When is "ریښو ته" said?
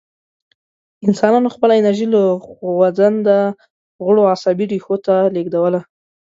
4.71-5.15